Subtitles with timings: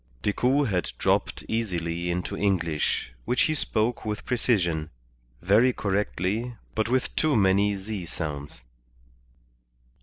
[0.23, 4.89] Decoud had dropped easily into English, which he spoke with precision,
[5.43, 8.63] very correctly, but with too many z sounds.